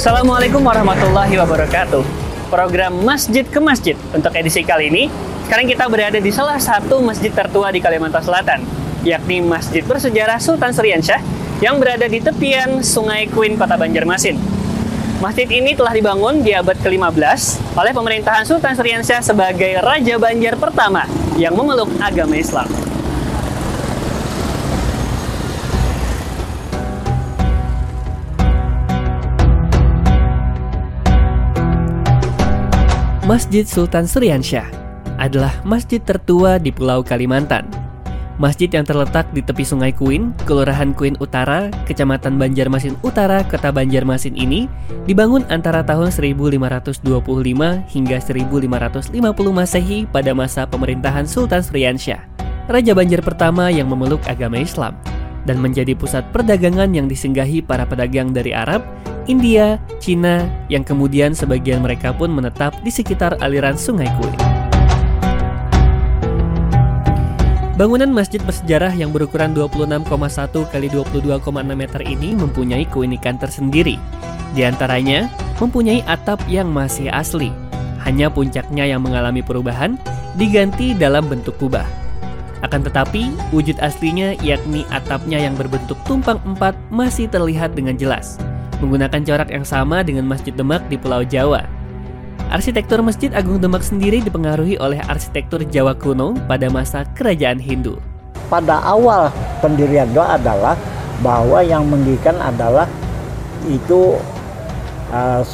Assalamualaikum 0.00 0.64
warahmatullahi 0.64 1.36
wabarakatuh. 1.36 2.00
Program 2.48 3.04
Masjid 3.04 3.44
ke 3.44 3.60
Masjid 3.60 3.92
untuk 4.16 4.32
edisi 4.32 4.64
kali 4.64 4.88
ini, 4.88 5.12
sekarang 5.44 5.68
kita 5.68 5.84
berada 5.92 6.16
di 6.16 6.32
salah 6.32 6.56
satu 6.56 7.04
masjid 7.04 7.28
tertua 7.28 7.68
di 7.68 7.84
Kalimantan 7.84 8.24
Selatan, 8.24 8.64
yakni 9.04 9.44
Masjid 9.44 9.84
Bersejarah 9.84 10.40
Sultan 10.40 10.72
Suriansyah 10.72 11.20
yang 11.60 11.76
berada 11.76 12.08
di 12.08 12.16
tepian 12.16 12.80
Sungai 12.80 13.28
Kuin, 13.28 13.60
Kota 13.60 13.76
Banjarmasin. 13.76 14.40
Masjid 15.20 15.44
ini 15.52 15.76
telah 15.76 15.92
dibangun 15.92 16.40
di 16.40 16.56
abad 16.56 16.80
ke-15 16.80 17.76
oleh 17.76 17.92
pemerintahan 17.92 18.48
Sultan 18.48 18.72
Suriansyah 18.72 19.20
sebagai 19.20 19.84
Raja 19.84 20.16
Banjar 20.16 20.56
pertama 20.56 21.04
yang 21.36 21.52
memeluk 21.52 21.92
agama 22.00 22.40
Islam. 22.40 22.89
Masjid 33.30 33.62
Sultan 33.62 34.10
Suriansyah 34.10 34.66
adalah 35.14 35.54
masjid 35.62 36.02
tertua 36.02 36.58
di 36.58 36.74
Pulau 36.74 37.06
Kalimantan. 37.06 37.62
Masjid 38.42 38.66
yang 38.66 38.82
terletak 38.82 39.30
di 39.30 39.38
tepi 39.38 39.62
Sungai 39.62 39.94
Kuin, 39.94 40.34
Kelurahan 40.50 40.90
Kuin 40.90 41.14
Utara, 41.22 41.70
Kecamatan 41.86 42.42
Banjarmasin 42.42 42.98
Utara, 43.06 43.46
Kota 43.46 43.70
Banjarmasin 43.70 44.34
ini 44.34 44.66
dibangun 45.06 45.46
antara 45.46 45.86
tahun 45.86 46.10
1525 46.10 47.06
hingga 47.94 48.18
1550 48.18 49.14
Masehi 49.54 50.10
pada 50.10 50.34
masa 50.34 50.66
pemerintahan 50.66 51.22
Sultan 51.22 51.62
Suriansyah, 51.62 52.26
raja 52.66 52.98
Banjar 52.98 53.22
pertama 53.22 53.70
yang 53.70 53.86
memeluk 53.86 54.26
agama 54.26 54.58
Islam 54.58 54.98
dan 55.46 55.62
menjadi 55.62 55.94
pusat 55.94 56.26
perdagangan 56.34 56.90
yang 56.90 57.06
disinggahi 57.06 57.62
para 57.62 57.86
pedagang 57.86 58.34
dari 58.34 58.50
Arab, 58.50 58.82
India, 59.30 59.78
Cina, 60.02 60.42
yang 60.66 60.82
kemudian 60.82 61.30
sebagian 61.38 61.86
mereka 61.86 62.10
pun 62.10 62.34
menetap 62.34 62.74
di 62.82 62.90
sekitar 62.90 63.38
aliran 63.38 63.78
Sungai 63.78 64.10
Kui. 64.18 64.34
Bangunan 67.78 68.10
masjid 68.10 68.42
bersejarah 68.42 68.90
yang 68.90 69.14
berukuran 69.14 69.54
26,1 69.54 70.66
kali 70.74 70.90
22,6 70.90 71.46
meter 71.78 72.02
ini 72.02 72.34
mempunyai 72.34 72.82
keunikan 72.90 73.38
tersendiri. 73.38 74.02
Di 74.52 74.66
antaranya, 74.66 75.30
mempunyai 75.62 76.02
atap 76.10 76.42
yang 76.50 76.66
masih 76.66 77.06
asli. 77.14 77.54
Hanya 78.02 78.34
puncaknya 78.34 78.82
yang 78.82 79.06
mengalami 79.06 79.46
perubahan, 79.46 79.94
diganti 80.34 80.92
dalam 80.92 81.30
bentuk 81.30 81.54
kubah. 81.62 81.86
Akan 82.66 82.82
tetapi, 82.82 83.30
wujud 83.54 83.78
aslinya 83.78 84.36
yakni 84.42 84.82
atapnya 84.90 85.38
yang 85.38 85.54
berbentuk 85.54 85.96
tumpang 86.04 86.42
empat 86.44 86.74
masih 86.92 87.30
terlihat 87.30 87.72
dengan 87.72 87.96
jelas 87.96 88.36
menggunakan 88.80 89.20
corak 89.22 89.48
yang 89.52 89.62
sama 89.62 90.00
dengan 90.00 90.24
Masjid 90.26 90.50
Demak 90.50 90.82
di 90.88 90.96
Pulau 90.96 91.22
Jawa. 91.22 91.68
Arsitektur 92.50 92.98
Masjid 93.04 93.30
Agung 93.30 93.62
Demak 93.62 93.86
sendiri 93.86 94.18
dipengaruhi 94.18 94.74
oleh 94.82 94.98
arsitektur 95.06 95.62
Jawa 95.68 95.94
kuno 95.94 96.34
pada 96.50 96.66
masa 96.66 97.06
kerajaan 97.14 97.62
Hindu. 97.62 98.02
Pada 98.50 98.82
awal 98.82 99.30
pendirian 99.62 100.10
doa 100.10 100.34
adalah 100.34 100.74
bahwa 101.22 101.62
yang 101.62 101.86
mendirikan 101.86 102.34
adalah 102.42 102.90
itu 103.70 104.18
uh, 105.14 105.44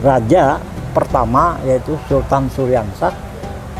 raja 0.00 0.56
pertama 0.94 1.58
yaitu 1.66 1.98
Sultan 2.06 2.46
Suryansah 2.48 3.12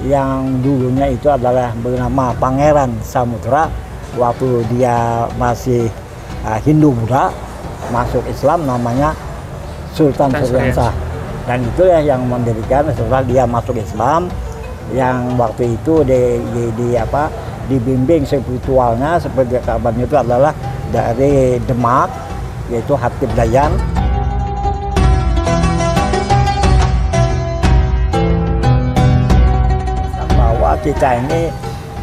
yang 0.05 0.61
dulunya 0.61 1.15
itu 1.15 1.31
adalah 1.31 1.73
bernama 1.81 2.35
Pangeran 2.37 2.93
Samudra 3.01 3.71
waktu 4.19 4.67
dia 4.75 5.25
masih 5.39 5.89
uh, 6.45 6.59
Hindu 6.61 6.93
Buddha 6.93 7.31
masuk 7.93 8.25
Islam 8.29 8.65
namanya 8.65 9.13
Sultan 9.95 10.33
Suriansa 10.33 10.91
dan 11.45 11.61
itu 11.61 11.85
ya 11.85 12.01
yang 12.01 12.25
mendirikan 12.25 12.89
setelah 12.89 13.21
dia 13.21 13.45
masuk 13.45 13.77
Islam 13.77 14.33
yang 14.93 15.37
waktu 15.41 15.77
itu 15.77 16.05
di, 16.05 16.41
di, 16.53 16.65
di 16.77 16.89
apa 16.97 17.29
dibimbing 17.69 18.29
spiritualnya 18.29 19.17
seperti 19.17 19.57
kabarnya 19.65 20.05
itu 20.05 20.17
adalah 20.17 20.53
dari 20.93 21.57
Demak 21.65 22.13
yaitu 22.73 22.97
Hatib 22.97 23.29
Dayan 23.37 23.73
bahwa 30.37 30.77
kita 30.81 31.09
ini 31.25 31.53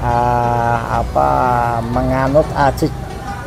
uh, 0.02 0.78
apa 1.02 1.30
menganut 1.94 2.46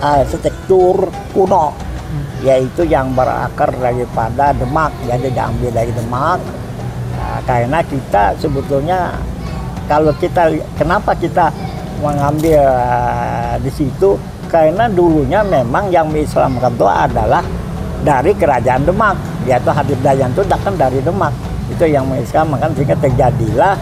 arsitektur 0.03 1.11
kuno 1.35 1.84
yaitu 2.45 2.85
yang 2.85 3.13
berakar 3.17 3.73
daripada 3.73 4.53
Demak. 4.53 4.93
Jadi 5.09 5.33
diambil 5.33 5.71
dari 5.73 5.93
Demak. 5.95 6.41
Nah, 7.15 7.39
karena 7.49 7.81
kita 7.81 8.37
sebetulnya 8.37 9.17
kalau 9.89 10.13
kita 10.21 10.53
kenapa 10.77 11.17
kita 11.17 11.49
mengambil 12.05 12.61
uh, 12.61 13.57
di 13.61 13.71
situ? 13.73 14.21
Karena 14.53 14.87
dulunya 14.87 15.43
memang 15.43 15.91
yang 15.91 16.13
mengislamkan 16.13 16.79
itu 16.79 16.87
adalah 16.87 17.43
dari 18.05 18.37
kerajaan 18.37 18.85
Demak. 18.85 19.17
Yaitu 19.45 19.71
Habib 19.73 20.01
Dayan 20.05 20.31
itu 20.33 20.45
kan 20.45 20.75
dari 20.77 21.01
Demak. 21.01 21.33
Itu 21.73 21.89
yang 21.89 22.05
mengislamkan 22.07 22.77
sehingga 22.77 22.97
terjadilah 23.01 23.75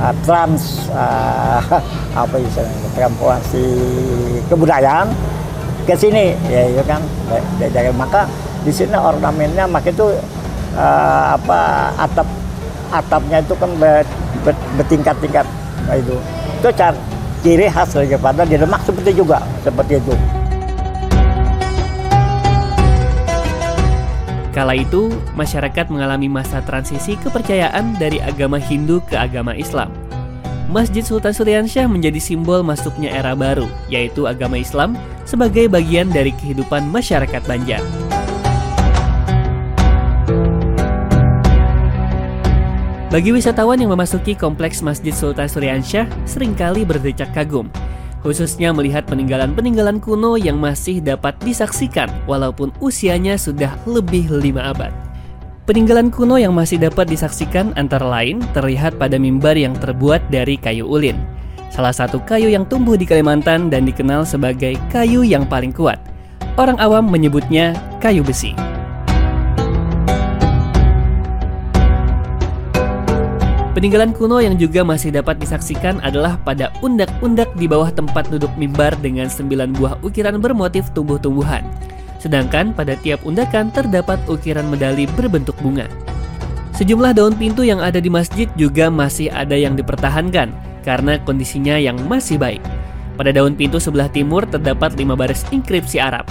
uh, 0.00 0.14
trans 0.24 0.88
uh, 0.92 1.60
apa 2.22 2.36
istilahnya 2.36 2.88
kebudayaan 4.52 5.08
ke 5.82 5.94
sini 5.98 6.34
ya 6.46 6.62
itu 6.70 6.82
kan 6.86 7.02
dari 7.58 7.90
maka 7.94 8.26
di 8.62 8.70
sini 8.70 8.94
ornamennya 8.94 9.66
maka 9.66 9.90
itu 9.90 10.14
uh, 10.78 11.24
apa 11.34 11.90
atap 11.98 12.28
atapnya 12.92 13.42
itu 13.42 13.54
kan 13.58 13.70
bertingkat-tingkat 14.78 15.46
nah, 15.88 15.96
itu 15.98 16.14
itu 16.62 16.68
cara 16.78 16.94
ciri 17.42 17.66
khas 17.66 17.90
daripada 17.98 18.46
di 18.46 18.54
Demak 18.54 18.86
seperti 18.86 19.10
juga 19.18 19.42
seperti 19.66 19.98
itu. 19.98 20.14
Kala 24.52 24.76
itu, 24.76 25.08
masyarakat 25.32 25.88
mengalami 25.88 26.28
masa 26.28 26.60
transisi 26.60 27.16
kepercayaan 27.16 27.96
dari 27.96 28.20
agama 28.20 28.60
Hindu 28.60 29.00
ke 29.00 29.16
agama 29.16 29.56
Islam. 29.56 29.88
Masjid 30.72 31.04
Sultan 31.04 31.36
Suriansyah 31.36 31.84
menjadi 31.84 32.16
simbol 32.16 32.64
masuknya 32.64 33.12
era 33.12 33.36
baru, 33.36 33.68
yaitu 33.92 34.24
agama 34.24 34.56
Islam, 34.56 34.96
sebagai 35.28 35.68
bagian 35.68 36.08
dari 36.08 36.32
kehidupan 36.32 36.88
masyarakat 36.88 37.44
Banjar. 37.44 37.84
Bagi 43.12 43.36
wisatawan 43.36 43.84
yang 43.84 43.92
memasuki 43.92 44.32
kompleks 44.32 44.80
Masjid 44.80 45.12
Sultan 45.12 45.44
Suriansyah, 45.44 46.08
sering 46.24 46.56
kali 46.56 46.88
berdecak 46.88 47.36
kagum, 47.36 47.68
khususnya 48.24 48.72
melihat 48.72 49.04
peninggalan-peninggalan 49.04 50.00
kuno 50.00 50.40
yang 50.40 50.56
masih 50.56 51.04
dapat 51.04 51.36
disaksikan 51.44 52.08
walaupun 52.24 52.72
usianya 52.80 53.36
sudah 53.36 53.76
lebih 53.84 54.32
lima 54.32 54.72
abad. 54.72 55.11
Peninggalan 55.62 56.10
kuno 56.10 56.42
yang 56.42 56.58
masih 56.58 56.74
dapat 56.74 57.06
disaksikan 57.06 57.70
antara 57.78 58.02
lain 58.02 58.42
terlihat 58.50 58.98
pada 58.98 59.14
mimbar 59.14 59.54
yang 59.54 59.78
terbuat 59.78 60.26
dari 60.26 60.58
kayu 60.58 60.82
ulin. 60.90 61.14
Salah 61.70 61.94
satu 61.94 62.18
kayu 62.18 62.50
yang 62.50 62.66
tumbuh 62.66 62.98
di 62.98 63.06
Kalimantan 63.06 63.70
dan 63.70 63.86
dikenal 63.86 64.26
sebagai 64.26 64.74
kayu 64.90 65.22
yang 65.22 65.46
paling 65.46 65.70
kuat. 65.70 66.02
Orang 66.58 66.82
awam 66.82 67.06
menyebutnya 67.06 67.78
kayu 68.02 68.26
besi. 68.26 68.58
Peninggalan 73.78 74.10
kuno 74.18 74.42
yang 74.42 74.58
juga 74.58 74.82
masih 74.82 75.14
dapat 75.14 75.38
disaksikan 75.38 76.02
adalah 76.02 76.42
pada 76.42 76.74
undak-undak 76.82 77.54
di 77.54 77.70
bawah 77.70 77.94
tempat 77.94 78.26
duduk 78.34 78.50
mimbar 78.58 78.98
dengan 78.98 79.30
sembilan 79.30 79.78
buah 79.78 80.02
ukiran 80.02 80.42
bermotif 80.42 80.90
tumbuh-tumbuhan. 80.90 81.62
Sedangkan 82.22 82.70
pada 82.70 82.94
tiap 83.02 83.26
undakan 83.26 83.74
terdapat 83.74 84.22
ukiran 84.30 84.70
medali 84.70 85.10
berbentuk 85.10 85.58
bunga. 85.58 85.90
Sejumlah 86.78 87.18
daun 87.18 87.34
pintu 87.34 87.66
yang 87.66 87.82
ada 87.82 87.98
di 87.98 88.06
masjid 88.06 88.46
juga 88.54 88.86
masih 88.94 89.26
ada 89.34 89.58
yang 89.58 89.74
dipertahankan 89.74 90.54
karena 90.86 91.18
kondisinya 91.26 91.74
yang 91.74 91.98
masih 92.06 92.38
baik. 92.38 92.62
Pada 93.18 93.34
daun 93.34 93.58
pintu 93.58 93.82
sebelah 93.82 94.06
timur 94.06 94.46
terdapat 94.46 94.94
lima 94.94 95.18
baris 95.18 95.42
inskripsi 95.50 95.98
Arab. 95.98 96.24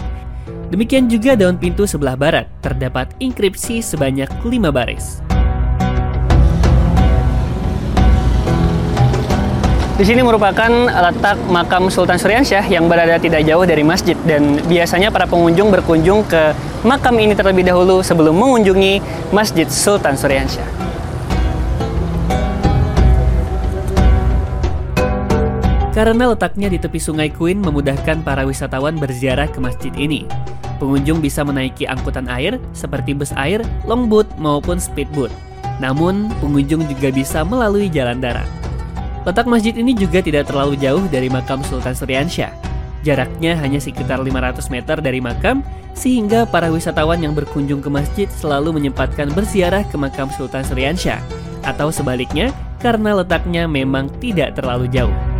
Demikian 0.71 1.11
juga 1.11 1.35
daun 1.35 1.59
pintu 1.59 1.83
sebelah 1.83 2.15
barat 2.15 2.47
terdapat 2.63 3.11
inskripsi 3.19 3.83
sebanyak 3.83 4.31
lima 4.47 4.71
baris. 4.71 5.19
Di 10.01 10.09
sini 10.09 10.25
merupakan 10.25 10.89
letak 10.89 11.37
makam 11.45 11.85
Sultan 11.93 12.17
Suryansyah 12.17 12.65
yang 12.73 12.89
berada 12.89 13.21
tidak 13.21 13.45
jauh 13.45 13.61
dari 13.69 13.85
masjid 13.85 14.17
dan 14.25 14.57
biasanya 14.65 15.13
para 15.13 15.29
pengunjung 15.29 15.69
berkunjung 15.69 16.25
ke 16.25 16.57
makam 16.81 17.21
ini 17.21 17.37
terlebih 17.37 17.61
dahulu 17.61 18.01
sebelum 18.01 18.33
mengunjungi 18.33 18.97
Masjid 19.29 19.69
Sultan 19.69 20.17
Suryansyah. 20.17 20.65
Karena 25.93 26.33
letaknya 26.33 26.73
di 26.73 26.81
tepi 26.81 26.97
Sungai 26.97 27.29
Kuin 27.29 27.61
memudahkan 27.61 28.25
para 28.25 28.41
wisatawan 28.49 28.97
berziarah 28.97 29.53
ke 29.53 29.61
masjid 29.61 29.93
ini. 29.93 30.25
Pengunjung 30.81 31.21
bisa 31.21 31.45
menaiki 31.45 31.85
angkutan 31.85 32.25
air 32.25 32.57
seperti 32.73 33.13
bus 33.13 33.37
air, 33.37 33.61
longboat, 33.85 34.25
maupun 34.41 34.81
speedboat. 34.81 35.29
Namun, 35.77 36.33
pengunjung 36.41 36.89
juga 36.89 37.13
bisa 37.13 37.45
melalui 37.45 37.85
jalan 37.85 38.17
darat. 38.17 38.60
Letak 39.21 39.45
masjid 39.45 39.77
ini 39.77 39.93
juga 39.93 40.17
tidak 40.17 40.49
terlalu 40.49 40.73
jauh 40.81 41.05
dari 41.05 41.29
makam 41.29 41.61
Sultan 41.61 41.93
Suryansyah. 41.93 42.49
Jaraknya 43.05 43.53
hanya 43.57 43.77
sekitar 43.77 44.21
500 44.21 44.73
meter 44.73 44.97
dari 44.97 45.21
makam, 45.21 45.61
sehingga 45.93 46.45
para 46.49 46.73
wisatawan 46.73 47.21
yang 47.21 47.37
berkunjung 47.37 47.81
ke 47.81 47.89
masjid 47.89 48.27
selalu 48.29 48.81
menyempatkan 48.81 49.29
berziarah 49.33 49.85
ke 49.85 49.97
makam 49.97 50.29
Sultan 50.33 50.65
Suryansyah, 50.65 51.21
atau 51.65 51.93
sebaliknya 51.93 52.49
karena 52.81 53.21
letaknya 53.21 53.69
memang 53.69 54.09
tidak 54.17 54.57
terlalu 54.57 54.89
jauh. 54.89 55.30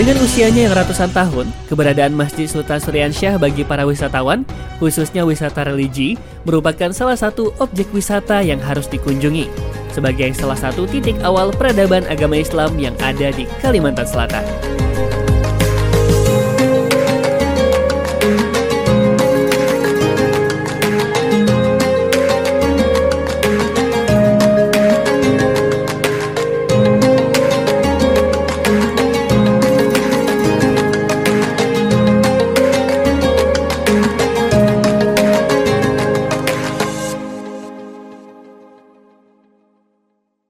Dengan 0.00 0.16
usianya 0.24 0.64
yang 0.64 0.72
ratusan 0.72 1.12
tahun, 1.12 1.52
keberadaan 1.68 2.16
Masjid 2.16 2.48
Sultan 2.48 2.80
Suryansyah 2.80 3.36
bagi 3.36 3.68
para 3.68 3.84
wisatawan, 3.84 4.48
khususnya 4.80 5.28
wisata 5.28 5.68
religi, 5.68 6.16
merupakan 6.48 6.88
salah 6.88 7.20
satu 7.20 7.52
objek 7.60 7.84
wisata 7.92 8.40
yang 8.40 8.64
harus 8.64 8.88
dikunjungi 8.88 9.52
sebagai 9.92 10.32
salah 10.32 10.56
satu 10.56 10.88
titik 10.88 11.20
awal 11.20 11.52
peradaban 11.52 12.08
agama 12.08 12.40
Islam 12.40 12.80
yang 12.80 12.96
ada 13.04 13.28
di 13.28 13.44
Kalimantan 13.60 14.08
Selatan. 14.08 14.40